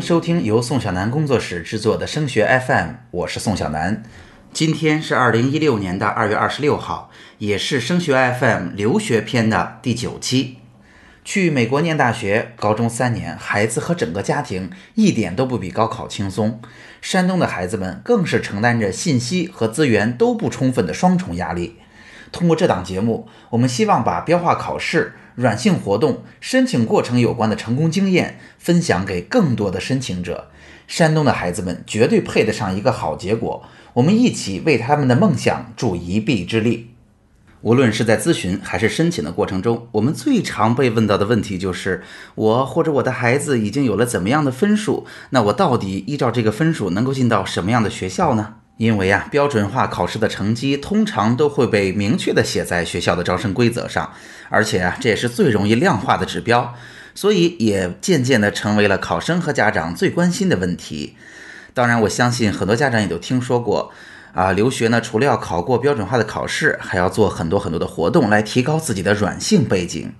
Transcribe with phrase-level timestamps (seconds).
[0.00, 4.02] 收听由宋小南工作室制作的升学 FM，我是宋小南。
[4.52, 10.58] 今天是二零一六年的二月二十六号，也是升学 FM 留学篇的第九期。
[11.22, 16.60] 去美国念大学，高中三年，孩子和整个家庭一点都不比高考轻松。
[17.02, 21.76] 山东的孩子们更是承担着信息和资源都不充分的双重压力。
[22.32, 30.50] 通过这档节目，我们希望把标化考试、软性活动、申请过程有关的成功经验分享给更多的申请者。
[30.86, 33.62] 山东的孩子们绝对配得上一个好结果，
[33.94, 36.90] 我们一起为他们的梦想助一臂之力。
[37.62, 42.02] 无论是在咨询还是申请的过程中，我们最常被问到的问题就是：
[42.34, 48.56] 我或者我的孩子已经有了怎么样的分数，那我到底依照这个分数能够进到什么样的学校呢？
[48.80, 54.10] 因为啊，标准化考试的成绩通常都会被明确的写在学校的招生规则上，
[54.48, 56.74] 而且啊，这也是最容易量化的指标，
[57.14, 61.14] 所以也渐渐的成为了考生和家长最关心的问题。
[61.74, 63.92] 当然，我相信很多家长也都听说过。
[64.32, 70.12] 啊，留学呢，除了要考过标准化的考试，还要做很多很多的活动来提高自己的软性背景。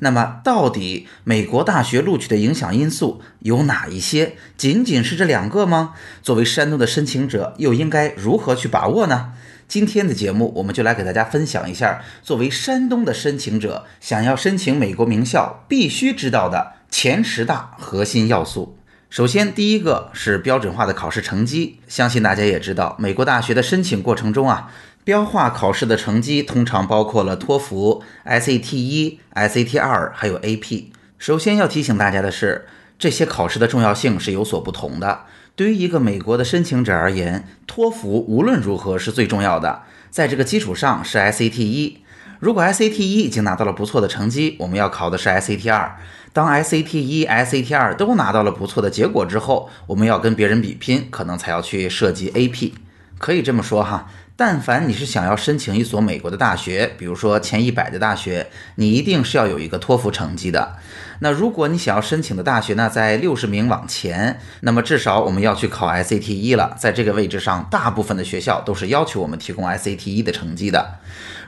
[0.00, 4.34] 那么，到底美国大学录取的影响因素有哪一些？
[4.58, 5.94] 仅仅是这两个吗？
[6.22, 9.32] 作为山东的申请者，又应该如何去把握呢？
[9.66, 18.75] 今天的节目，我们就来给大家分享一下，作为山东的申请者，想要申请美国名校，必须知道的前十大核心要素。
[19.08, 21.78] 首先，第一个是标准化的考试成绩。
[21.86, 24.72] 相信大家也知道，美国大学的申请过程中啊，
[25.04, 30.86] 标化考试的成绩通常包括了托福、SAT 一、SAT 二，还有 AP。
[31.18, 32.66] 首先要提醒大家的是，
[32.98, 35.20] 这些考试的重要性是有所不同的。
[35.54, 41.98] 对于一个美国的申请者而言，托福无论如何是最重要的，在这个基础上是 SAT 一。
[42.40, 45.96] 如果 SAT 一已经拿到了不错的成绩，我们要考的是 SAT 二。
[46.36, 52.74] 当 SAT 一、SAT 二都拿到了不错的结果之后，我们要跟别人比拼，可能才要去涉及 AP。
[53.16, 60.76] 可以这么说哈，但凡你是想要申请一所美国的大学，比如说前一百的大学，你一定是要有一个托福成绩的。
[61.20, 66.76] 那如果你想要申请的大学呢，在六十名往前，那么至少我们要去考 SAT 一了。
[66.78, 70.96] 在这个位置上，大部分的学校都是要求我们提供 SAT 一的成绩的。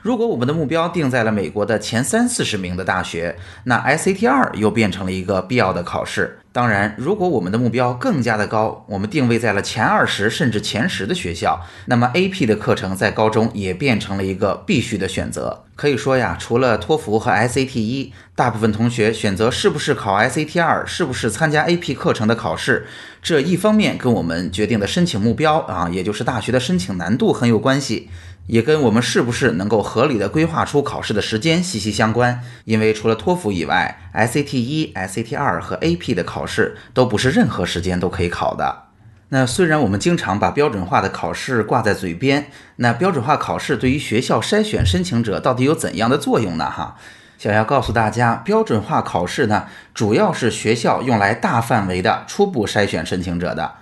[0.01, 6.39] 如果我们的目标定在了美国的前三四十名的大学，那 SAT 二又变成了一个必要的考试。
[6.51, 15.65] 当然，如果我们的目标更加的高，我们定位在了前二十甚至前十的学校，那么 AP 的课程在高中也变成了一个必须的选择。
[15.75, 22.87] 可以说呀，除了托福和 SAT 一，大部分同学选择是不是考 SAT 二，是不是参加 AP 课程的考试，
[23.21, 28.09] 这一方面跟我们决定的申请目标啊，也就是大学的申请难度很有关系。
[28.49, 32.41] 也跟我们是不是能够合理的规划出考试的时间息息相关。
[32.65, 38.85] 因为除了托福以外，SAT 一、SAT 二和 AP 的考试都不是任何时间都可以考的。
[39.29, 46.65] 那虽然我们经常把标准化的考试挂在嘴边，那标准化考试对于学校筛选申请者到底有怎样的作用呢？
[46.65, 46.97] 哈，
[47.37, 53.75] 想要告诉大家，标准化考试呢，主要是学校用来大范围的初步筛选申请者的。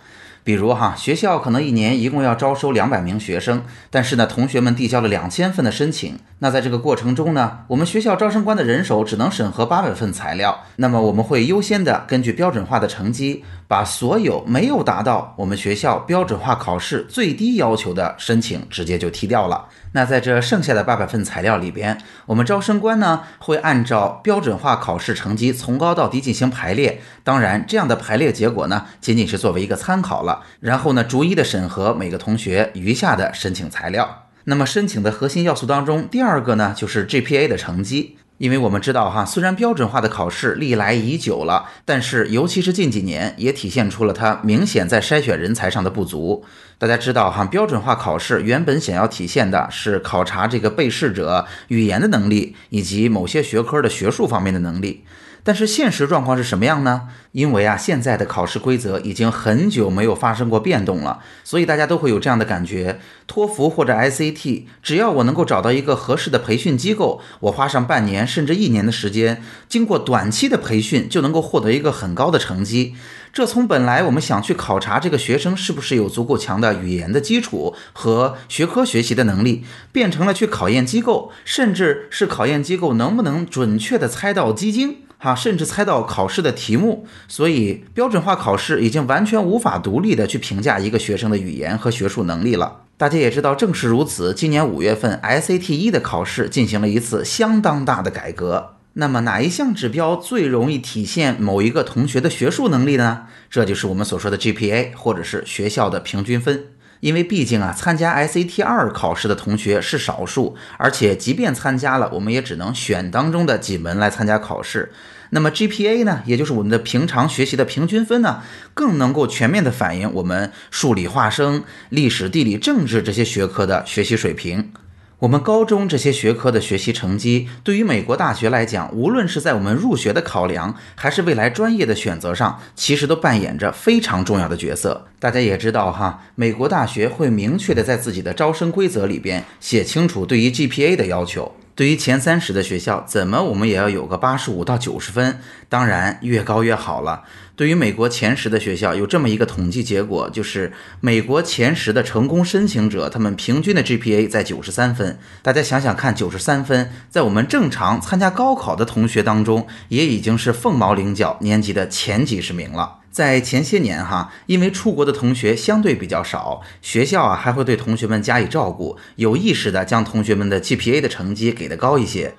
[0.47, 6.17] 比如哈，学校可能一年一共要招收两百名学生，但是呢，同学们递交了两千份的申请。
[6.39, 10.63] 那在这个过程中呢，我们学校招生官的人手只能审核八百份材料。
[10.77, 19.67] 那么我们会优先的根据标准化的成绩，把所有没有达到我们学校标准化考试最低要求的申请直接就踢掉了。
[19.91, 21.97] 那在这剩下的八百份材料里边，
[22.27, 27.01] 我们招生官呢会按照标准化考试成绩从高到低进行排列。
[27.23, 30.43] 当然，这样的排列结果呢，仅仅是作为一个参考了。
[30.59, 34.23] 然后呢，逐一的审核每个同学余下的申请材料。
[34.45, 38.17] 那么申请的核心要素当中，第二个呢就是 GPA 的成绩。
[38.37, 46.45] 因为我们知道哈，虽然标准化的考试历来已久了，但是尤其是近几年，也体现出了它明显在筛选人才上的不足。
[46.77, 55.03] 大家知道哈，标准化考试原本想要体现的是考察这个被试者语言的能力，以及某些学科的学术方面的能力。
[55.47, 57.03] 但是现实状况是什么样呢？
[57.31, 72.97] 因为啊，现在的考试规则已经很久没有发生过变动了，所以大家都会有这样的感觉：托福或者 SAT，只要我能够找到一个合适的培训机构，我花上半年甚至一年的时间，经过短期的培训，就能够获得一个很高的成绩。
[73.31, 85.03] 这从本来我们想去考察这个学生是不是有足够强的语言的基础和学科学习的能力，变成了去考验机构，甚至是考验机构能不能准确的猜到基金。
[85.17, 92.81] 哈，甚至猜到考试的题目，所以标准化考试已经完全无法独立的去评价一个学生的语言和学术能力了。
[92.97, 98.75] 大家也知道，正是如此，今年五月份 SAT 一的考试进行了一次相当大的改革。
[98.93, 103.27] 那么哪一项指标最容易体现某一个同学的学术能力呢？
[103.49, 106.65] 这就是我们所说的 GPA，或者是学校的平均分。
[106.99, 114.91] 因为毕竟啊，参加 SAT 二考试的同学是少数，而且即便参加了，我们也只能选当中的几门来参加考试。
[115.29, 118.41] 那么 GPA 呢，也就是我们的平常学习的平均分呢，
[118.73, 124.71] 更能够全面的反映我们数理化生、历史、地理、政治这些学科的学习水平。
[125.19, 135.07] 我们高中这些学科的学习成绩，对于美国大学来讲，无论是在我们入学的考量，还是未来专业的选择上，其实都扮演着非常重要的角色。
[135.17, 141.51] 大家也知道哈，美国大学会明确的在自己的招生规则里边写清楚对于 GPA 的要求。
[141.73, 147.23] 对于前三十的学校，怎么我们也要有个八十五到九十分，当然越高越好了。
[147.57, 150.71] 对于美国前十的学校，有这么一个统计结果，就是
[151.01, 155.17] 美国前十的成功申请者，他们平均的 GPA 在九十三分。
[155.41, 162.99] 大家想想看，九十三分，在我们正常参加高考的同学当中，也已经是凤毛麟角，年级的前几十名了。
[163.09, 172.35] 在前些年哈，因为出国的同学相对比较少，学校啊还会对同学们加以照顾，有意识的将同学们的 GPA 的成绩给的高一些。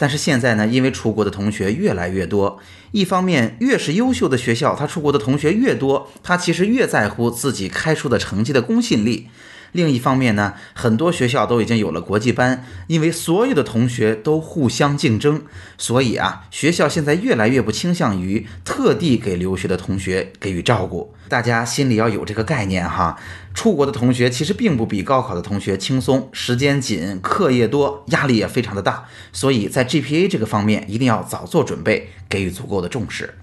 [0.00, 2.58] 但是现在呢，因为出国的同学越来越多，
[2.90, 9.28] 一方面越是优秀的学校，他出国的同学越多，他其实越在乎自己开出的成绩的公信力。
[9.72, 15.42] 另一方面呢，很多学校都已经有了国际班，因为所有的同学都互相竞争，
[15.76, 21.14] 所以啊，学校现在越来越不倾向于特地给留学的同学给予照顾。
[21.28, 23.16] 大家心里要有这个概念哈，
[23.52, 33.34] 出国的同学其实并不比高考的同学轻松，时间紧，课业多，压力也非常的大，所以在 GPA 这个方面一定要早做准备，给予足够的重视。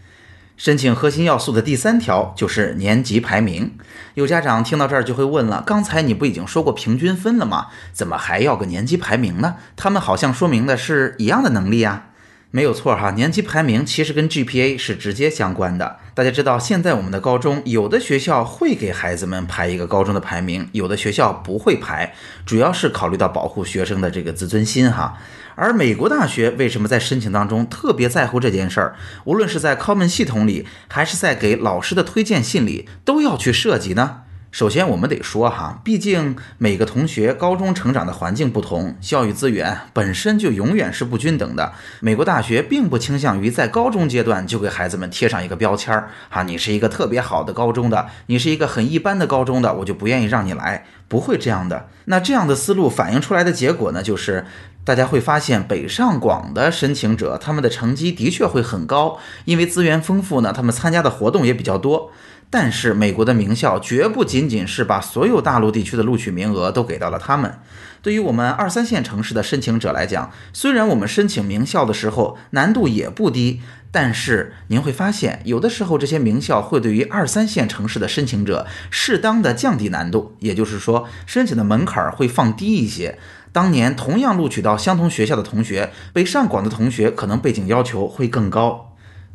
[0.55, 3.73] 申请核心要素的第三条就是年级排名。
[4.15, 7.67] 有家长听到这儿就会问了：刚才你不已经说过平均分了吗？
[7.93, 9.57] 怎么还要个年级排名呢？
[9.75, 12.06] 他们好像说明的是一样的能力呀。
[12.49, 15.97] 没有错哈，年级排名其实跟 GPA 是直接相关的。
[16.13, 22.15] 大家知道，现在我们的高中有的学校会给孩子们排一个高中的排名，有的学校不会排，
[22.45, 25.17] 主要是考虑到保护学生的这个自尊心哈。
[25.55, 28.95] 而美国大学为什么在申请当中特别在乎这件事儿？
[29.25, 34.21] 无论是在 Common 系统里，还是在给老师的推荐信里，都要去涉及呢？
[34.49, 41.73] 首先，我们得说哈，毕竟每个同学高中成长的环境不同，教育资源本身就永远是不均等的。
[41.99, 51.89] 美国大学并不倾向于在高中阶段就给孩子们贴上一个标签儿，哈，你是一个特别好的高中的，你是一个很一般的高中的，我就不愿意让你来，不会这样的。
[52.05, 54.45] 那这样的思路反映出来的结果呢，就是。
[54.83, 62.09] 大家会发现，北上广的申请者他们的成绩的确会很高，因为资源丰富呢，他们参加的活动也比较多。
[62.49, 67.59] 但是美国的名校绝不仅仅是把所有大陆地区的录取名额都给到了他们。
[68.01, 73.61] 对于我们二三线城市的申请者来讲，虽然我们申请名校的时候难度也不低，
[73.91, 83.17] 但是您会发现，有的时候这些名校会对于二三线城市的申请者适当的降低难度，也就是说，申请的门槛会放低一些。
[83.51, 88.86] 当年同样录取到相同学校的同学，北上广的同学可能背景要求会更高。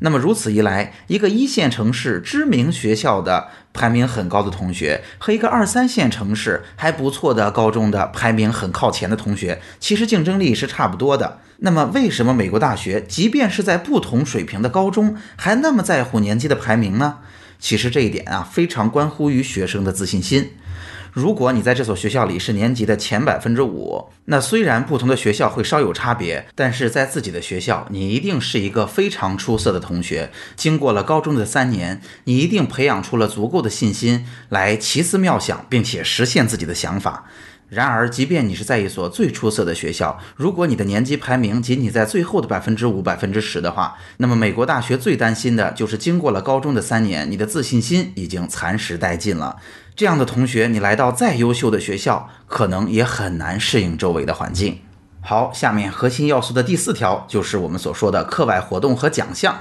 [0.04, 11.38] 那么如此一来，一个一线城市知名学校的排名很高的同学，和一个二三线城市还不错的高中的排名很靠前的同学，其实竞争力是差不多的。
[11.58, 17.18] 那么为什么美国大学即便是在不同水平的高中，还那么在乎年级的排名呢？
[17.60, 20.50] 其实这一点啊，非常关乎于学生的自信心。
[21.12, 30.30] 如果你在这所学校里是年级的前百分之五，那虽然不同的学校会稍有差别，但是在自己的学校，你一定是一个非常出色的同学。
[30.56, 37.26] 经过了高中的三年，你一定培养出了足够的信心来奇思妙想，并且实现自己的想法。
[37.74, 49.56] 然而，即便你是在一所最出色的学校，如果你的年级排名仅仅在最后的百分之五、百分之十的话，那么美国大学最担心的就是经过了高中的三年，你的自信心已经蚕食殆尽了。
[49.96, 54.78] 这样的同学，你来到再优秀的学校，可能也很难适应周围的环境。
[55.22, 59.56] 好，下面核心要素的第四条就是我们所说的课外活动和奖项。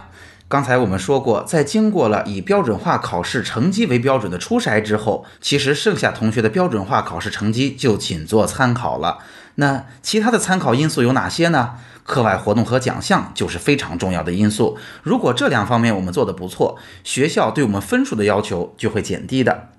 [0.51, 9.19] 刚才我们说过，在经过了以标准化考试成绩为标准的初筛之后，其实剩下同学的标准化考试成绩就仅做参考了。
[9.55, 11.75] 那其他的参考因素有哪些呢？
[12.03, 14.77] 课外活动和奖项就是非常重要的因素。
[15.03, 19.69] 如果这两方面我们做得不错，学校对我们分数的要求就会减低的。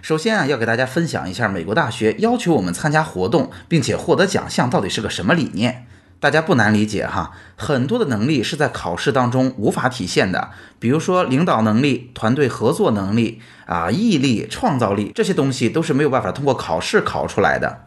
[0.00, 5.86] 首先啊，要给大家分享一下美国大学要求我们参加活动并且获得奖项到底是个什么理念。
[6.20, 17.86] 大家不难理解哈，很多的能力是在考试当中无法体现的，比如说领导能力、团队合作能力啊、毅力、创造力这些东西都是没有办法通过考试考出来的。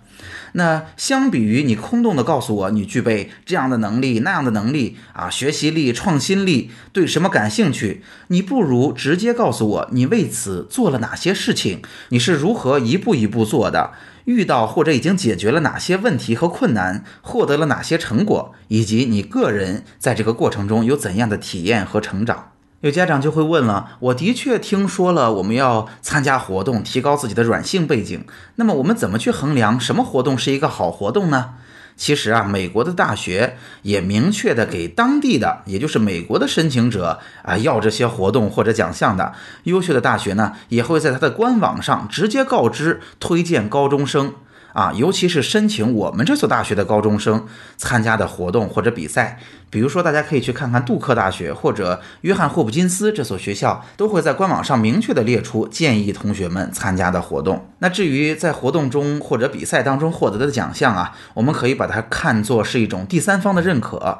[0.53, 13.93] 那相比于你空洞的告诉我你具备这样的能力、那样的能力啊，学习力、创新力，对什么感兴趣，你不如直接告诉我你为此做了哪些事情，你是如何一步一步做的，
[14.25, 22.51] 遇到或者已经解决了哪些问题和困难，获得了哪些成果，以及你个人在这个过程中有怎样的体验和成长。
[22.83, 28.25] 有家长就会问了，我的确听说了我们要参加活动，提高自己的软性背景。
[28.55, 31.51] 那么我们怎么去衡量什么活动是一个好活动呢？
[31.95, 39.31] 其实啊，美国的大学也明确的给当地的，也就是美国的申请者啊要这些活动或者奖项的
[39.63, 44.33] 优秀的大学呢，也会在他的官网上直接告知推荐高中生。
[44.73, 47.45] 啊，尤其是申请我们这所大学的高中生
[47.77, 49.39] 参加的活动或者比赛，
[49.69, 57.69] 比如说大家可以去看看杜克大学或者约翰霍普金斯这所学校，都会在官网上明确的列出建议同学们参加的活动。
[57.79, 64.19] 那至于在活动中或者比赛当中获得的奖项啊，我们可以把它看作是一种第三方的认可。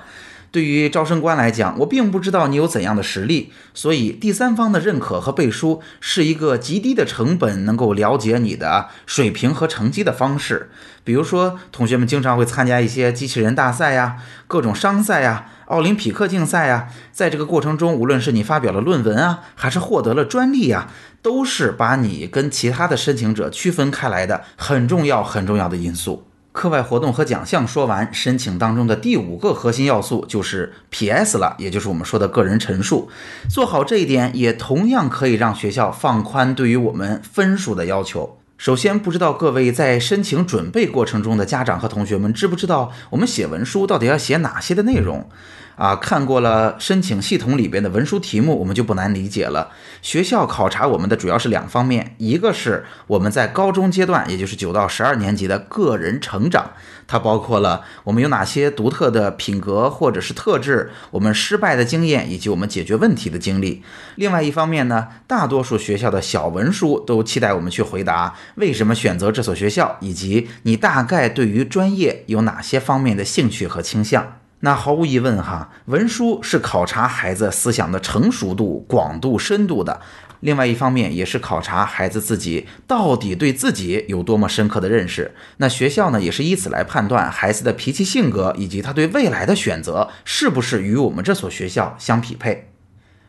[0.54, 10.70] 对于招生官来讲，我并不知道你有怎样的实力，所以第三方的认可和背书是一个极低的成本，能够了解你的水平和成绩的方式。
[11.04, 14.18] 比如说，同学们经常会参加一些机器人大赛呀、
[14.48, 20.88] 各种商赛呀、奥林匹克竞赛呀，在这个过程中，无论是你发表了论文啊，还是获得了专利呀，
[21.24, 26.28] 都是把你跟其他的申请者区分开来的很重要、很重要的因素。
[26.54, 31.40] 课外活动和奖项说完，申请当中的第五个核心要素就是 P.S.
[31.40, 33.10] 了，也就是我们说的个人陈述。
[33.50, 38.38] 做好这一点，也同样可以让学校放宽对于我们分数的要求。
[38.60, 45.28] 首先，不知道各位在申请准备过程中的家长和同学们知不知道，我们写文书到底要写哪些的内容？
[45.76, 49.72] 啊，看过了申请系统里边的文书题目，我们就不难理解了。
[50.02, 56.72] 学校考察我们的主要是两方面，一个是我们在高中阶段，也就是九到十二年级的个人成长，
[57.08, 63.82] 它包括了我们有哪些独特的品格或者是特质，我们失败的经验以及我们解决问题的经历。
[64.16, 74.43] 另外一方面呢，大多数学校的小文书都期待我们去回答为什么选择这所学校，以及你大概对于专业有哪些方面的兴趣和倾向。
[74.66, 80.00] 那毫无疑问，哈，文书是考察孩子思想的成熟度、广度、深度的。
[80.40, 85.36] 另外一方面，也是考察孩子自己到底对自己有多么深刻的认识。
[85.58, 92.70] 那学校呢，也是以此来判断孩子的脾气、性格以及他对未来的选择是不是与我们这所学校相匹配。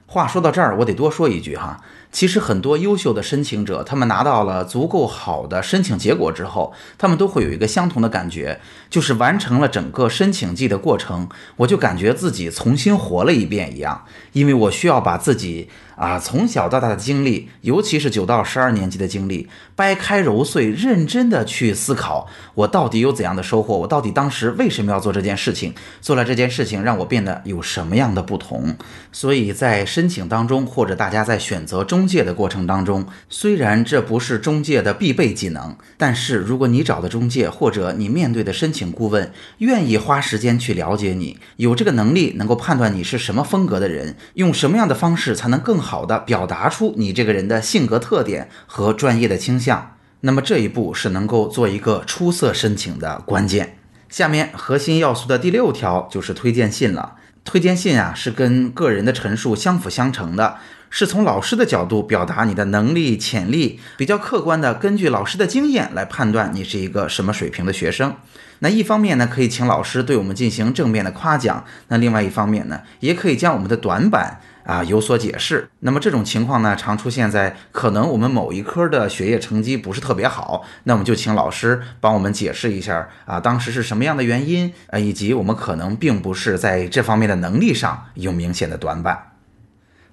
[0.07, 1.81] 话说到这儿，我得多说一句哈。
[2.15, 15.69] 其实很多优秀的申请者，他们拿到了足够好的申请结果之后，他们都会有一个相同的感觉，就是完成了整个申请季的过程，我就感觉自己重新活了一遍一样，因为我需要把自己。
[15.97, 23.79] 啊，从小到大的经历，尤其是九到十二年级的经历，掰开揉碎，认真的去思考，我到底有怎样的收获？
[23.79, 25.73] 我到底当时为什么要做这件事情？
[26.01, 28.75] 做了这件事情，让我变得有什么样的不同？
[29.13, 45.84] 所以在申请当中，或者大家在选择中介的过程当中，虽然这不是中介的必备技能，但是如果你找的中介，或者你面对的申请顾问，愿意花时间去了解你，有这个能力，能够判断你是什么风格的人，用什么样的方式才能更。
[45.85, 53.77] 好的表达出你这个人的性格特点和专业的倾向，那么这一步是能够做一个出色申请的关键。
[54.09, 57.17] 下面核心要素的第六条就是推荐信了。
[57.45, 60.57] 推荐信啊是跟个人的陈述相辅相成的，
[60.89, 68.17] 是从老师的角度表达你的能力潜力，比较客观的根据老师的经验来判断你是一个什么水平的学生。
[68.61, 74.41] 那一方面呢，可以请老师对我们进行正面的夸奖；那另外一方面呢，也可以将我们的短板。
[74.65, 75.69] 啊，有所解释。
[75.81, 89.33] 那么这种情况呢，常出现在可能我们某一科的学业成绩不是特别好，那我们就请老师帮我们解释一下啊，当时是什么样的原因啊，以及我们可能并不是在这方面的能力上有明显的短板。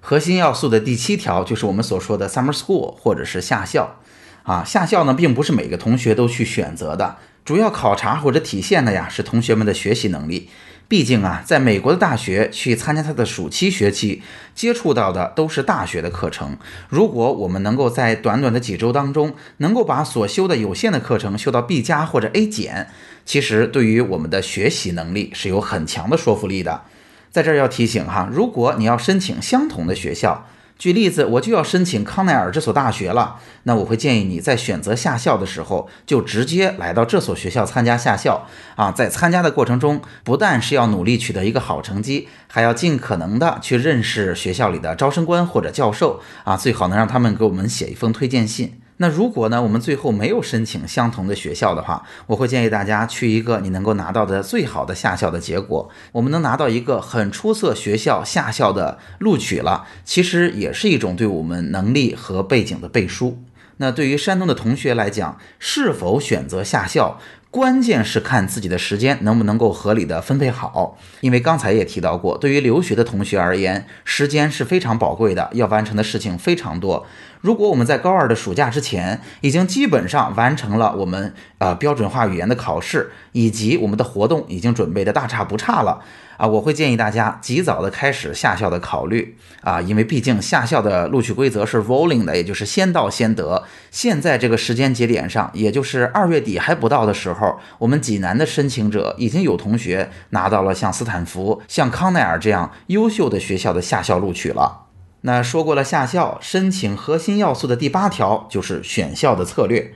[0.00, 3.96] 核心要素的第七条就是我们所说的 summer school 或者是夏校
[4.42, 10.50] 啊，夏校呢并不是每个同学都去选择的，主要考察或者体现的呀是同学们的学习能力。
[10.92, 14.20] 毕竟啊，在美国的大学去参加他的暑期学期，
[14.54, 16.58] 接触到的都是大学的课程。
[16.90, 22.88] 如果我们能够在短短的几周当中，能够把所修的有限的课程修到 B 加或者 A 减，
[23.24, 26.82] 其实对于我们的学习能力是有很强的说服力的。
[27.30, 30.46] 在这儿要提醒哈，如果你要申请相同的学校。
[30.82, 33.36] 举例子，我就要申请康奈尔这所大学了。
[33.62, 38.90] 那我会建议你在选择下校的时候，就直接来到这所学校参加下校啊。
[38.90, 48.81] 在参加的过程中，不但是要努力取得一个好成绩，还要尽可能的去认识学校里的招生官或者教授啊，最好能让他们给我们写一封推荐信。
[49.02, 55.90] 那如果呢，我们最后没有申请相同的学校的话，我会建议大家去一个你能够拿到的最好的下校的结果。
[56.12, 63.42] 我们能拿到一个很出色学校下校的录取了，其实也是一种对我们能力和背景的背书。
[63.78, 67.18] 那对于山东的同学来讲，是否选择下校？
[67.52, 77.04] 关键是看自己的时间能不能够合理的分配好，因为刚才也提到过，对于留学的同学而言，时间是非常宝贵的，要完成的事情非常多。
[77.42, 86.00] 如果我们在高二的暑假之前已经基本上完成了我们呃标准化语言的考试，以及我们的活动已经准备的大差不差了。
[86.36, 93.64] 啊，我会建议大家及早的开始下校的考虑啊，因为毕竟下校的录取规则是 rolling 的，也就是先到先得。
[93.90, 104.86] 现在这个时间节点上，也就是二月底还不到的时候，我们济南的申请者已经有同学拿到了像斯坦福、像康奈尔这样优秀的学校的下校录取了。
[105.22, 109.94] 那说过了下校申请核心要素的第八条就是选校的策略。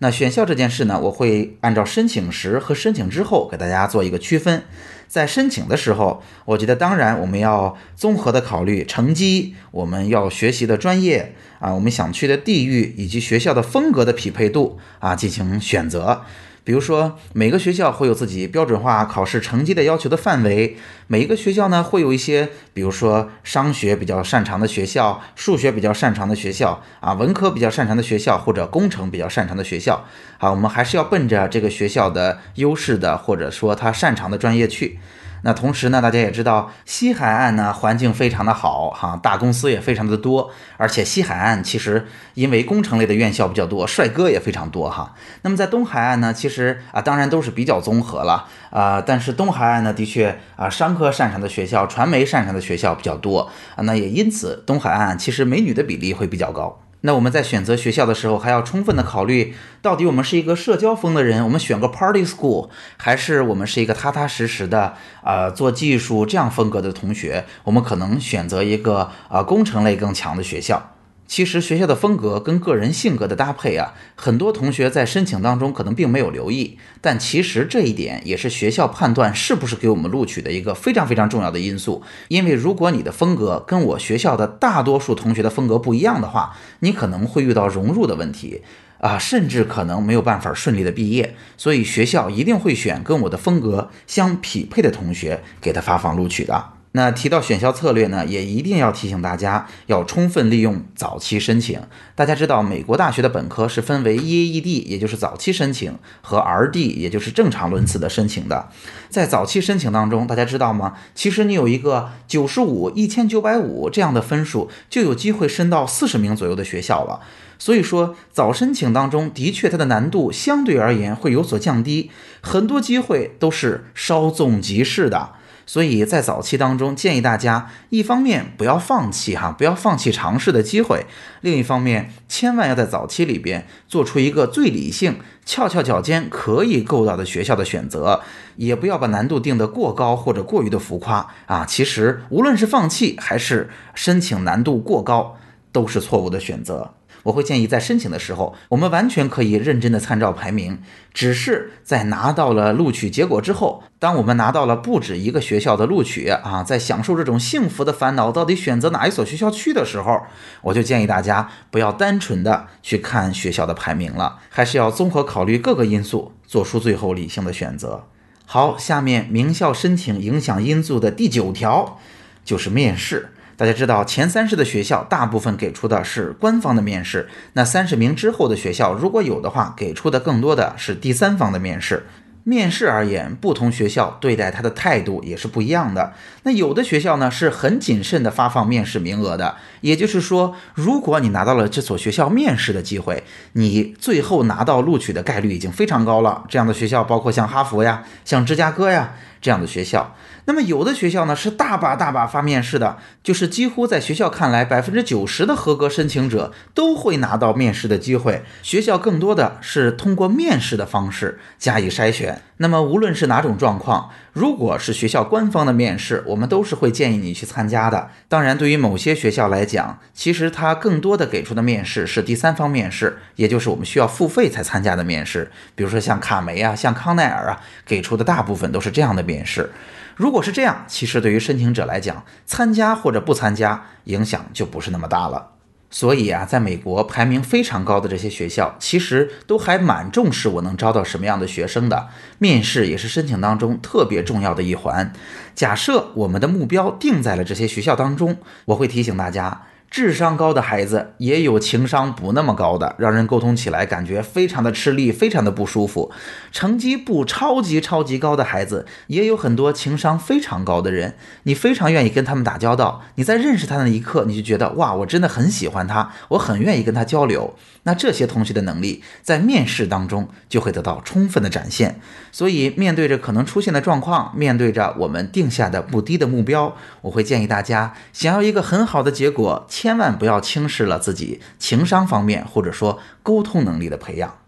[0.00, 4.62] 那选校这件事呢，我会按照申请时和申请之后给大家做一个区分。
[5.08, 16.22] 在申请的时候，我觉得当然我们要综合的考虑成绩，我们要学习的专业啊，我们想去的地域以及学校的风格的匹配度啊进行选择。
[16.68, 30.04] 比如说，每个学校会有自己标准化考试成绩的要求的范围，每一个学校呢会有一些，比如说商学比较擅长的学校，数学比较擅长的学校啊，文科比较擅长的学校，或者工程比较擅长的学校
[30.36, 34.98] 啊，我们还是要奔着这个学校的优势的，或者说他擅长的专业去。
[35.42, 45.14] 那同时呢，大家也知道西海岸呢环境非常的好哈，大公司也非常的多，而且西海岸其实因为工程类的院校比较多，帅哥也非常多哈。
[45.42, 56.80] 那么在东海岸呢，其实啊当然都是比较综合了啊，但是东海岸呢的确啊商科擅长的学校、传媒擅长的学校比较多啊，那也因此东海岸其实美女的比例会比较高。
[57.02, 70.94] 那我们在选择学校的时候，还要充分的考虑，到底我们是一个社交风的人，我们选个 party school，还是我们是一个踏踏实实的啊做技术这样风格的同学，我们可能选择一个呃工程类更强的学校。
[71.28, 82.02] 其实学校的风格跟个人性格的搭配啊，很多同学在申请当中可能并没有留意，但其实这一点也是学校判断是不是给我们录取的一个非常非常重要的因素。
[82.28, 88.62] 因为如果你的风格跟我学校的大多数同学的风格不一样的话，你可能会遇到融入的问题
[88.98, 91.36] 啊，甚至可能没有办法顺利的毕业。
[91.58, 96.77] 所以学校一定会选跟我的风格相匹配的同学给他发放录取的。
[96.92, 101.78] 那提到选校策略呢，也一定要提醒大家，要充分利用早期申请。
[102.14, 108.70] 大家知道，美国大学的本科是分为 EAED，也就是早期申请，和 RD，也就是正常轮次的申请的。
[109.10, 110.94] 在早期申请当中，大家知道吗？
[111.14, 117.20] 其实你有一个九十五、一千九百五这样的分数，就有机会申到四十名左右的学校了。
[117.58, 125.32] 所以说，早申请当中的确它的难度相对而言会有所降低，很多机会都是稍纵即逝的。
[125.68, 131.04] 所以在早期当中，建议大家一方面不要放弃哈，不要放弃尝试的机会；
[131.42, 138.22] 另一方面，千万要在早期里边做出一个最理性、翘翘脚尖可以够到的学校的选择，
[138.56, 141.66] 也不要把难度定得过高或者过于的浮夸啊。
[141.66, 145.36] 其实无论是放弃还是申请难度过高，
[145.70, 146.94] 都是错误的选择。
[147.24, 150.78] 我会建议在申请的时候，我们完全可以认真的参照排名，
[151.12, 160.22] 只是在拿到了录取结果之后，当我们拿到了不止一个学校的录取啊，在享受这种幸福的烦恼，到底选择哪一所学校去的时候，
[160.62, 168.04] 我就建议大家不要单纯的去看学校的排名了，还是要综合考虑各个因素，做出最后理性的选择。
[168.46, 171.98] 好，下面名校申请影响因素的第九条
[172.44, 173.30] 就是面试。
[173.58, 182.06] 大家知道，前三十的学校大部分给出的是官方的面试，那三十名之后的学校，如果有的话，给出的更多的是第三方的面试。
[182.44, 186.14] 面试而言，不同学校对待他的态度也是不一样的。
[186.44, 196.44] 那有的学校呢是很谨慎的发放面试名额的，也就是说，如果你拿到了这所学校面试的机会，你最后拿到录取的概率已经非常高了。
[196.48, 200.14] 这样的学校包括像哈佛呀、像芝加哥呀这样的学校。
[200.46, 208.42] 那么有的学校呢是大把大把发面试的，就是几乎在学校看来，百分之九十的合格申请者都会拿到面试的机会。
[208.62, 212.40] 学校更多的是通过面试的方式加以筛选。
[212.56, 218.10] 那么无论是哪种状况，如果是学校官方的面试，我们都是会建议你去参加的。
[218.28, 225.50] 当然，对于某些学校来讲，其实它更多的给出的面试是第三方面试，也就是我们需要付费才参加的面试。
[225.74, 229.70] 比如说像卡梅啊，像康奈尔啊，给出的大部分都是这样的面试。
[230.14, 235.57] 如果是这样，其实对于申请者来讲，参加或者不参加影响就不是那么大了。
[235.90, 242.08] 所以啊，在美国排名非常高的这些学校，其实都还蛮重视我能招到什么样的学生的。
[242.38, 245.12] 面试也是申请当中特别重要的一环。
[245.54, 249.62] 假设我们的目标定在了这些学校当中，我会提醒大家。
[249.90, 256.12] 智商高的孩子也有情商不那么高的，让人沟通起来感觉非常的吃力，非常的不舒服。
[256.52, 263.02] 成绩不超级超级高的孩子也有很多情商非常高的人，你非常愿意跟他们打交道。
[263.14, 267.54] 你在认识他那一刻，你就觉得哇，我真的很喜欢他，我很愿意跟他交流。
[267.84, 271.98] 那这些同学的能力在面试当中就会得到充分的展现。
[272.30, 279.66] 所以面对着可能出现的状况，面对着我们定下的不低的目标，我会建议大家，想要一个很好的结果。
[279.80, 284.38] 千万不要轻视了自己情商方面或者说沟通能力的培养。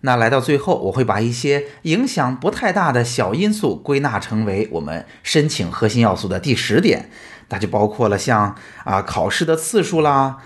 [0.00, 7.08] 那来到最后，我会把一些影响不太大的小因素归纳成为我们申请核心要素的第十点，
[7.50, 10.38] 那就包括了像啊考试的次数啦，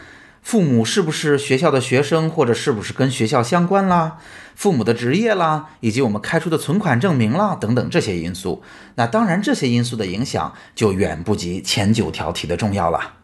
[0.43, 4.19] 父母是不是学校的学生或者是不是跟学校相关啦，
[4.55, 8.63] 父母的职业啦，以及我们开出的存款证明啦等等这些因素。
[8.97, 13.24] 那当然，这些因素的影响就远不及前九条题的重要了。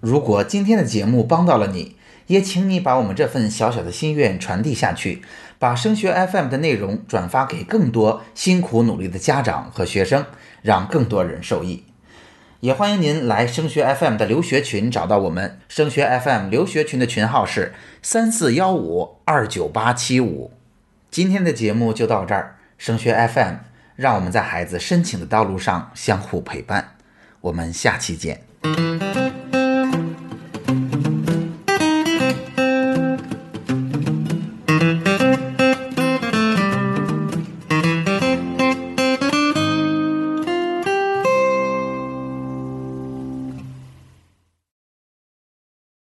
[0.00, 1.96] 如果今天的节目帮到了你，
[2.28, 5.22] 也请你把我们这份小小的心愿传递下去，
[5.58, 10.24] 把升学 FM 的内容转发给更多辛苦努力的家长和学生，
[10.62, 11.84] 让更多人受益。
[12.60, 20.52] 也欢迎您来升学 FM 的留学群找到我们，升学 FM 留学群的群号是三四幺五二九八七五。
[21.10, 23.54] 今天的节目就到这儿，升学 FM
[23.96, 26.96] 让我们在孩子申请的道路上相互陪伴，
[27.40, 28.47] 我们下期见。